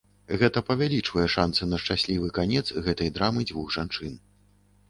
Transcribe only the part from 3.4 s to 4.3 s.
дзвюх жанчын.